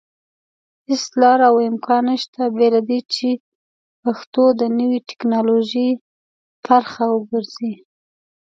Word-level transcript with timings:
هيڅ 0.87 1.03
لاره 1.21 1.45
او 1.51 1.55
امکان 1.69 2.03
نشته 2.11 2.41
بېله 2.57 2.81
دې 2.89 2.99
چې 3.13 3.29
پښتو 4.03 4.43
د 4.59 4.61
نوي 4.79 4.99
ټيکنالوژي 5.09 5.89
پرخه 6.65 7.03
وګرځي 7.15 7.73